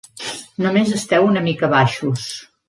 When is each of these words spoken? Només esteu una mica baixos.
Només 0.65 0.93
esteu 0.99 1.27
una 1.33 1.45
mica 1.49 1.71
baixos. 1.75 2.27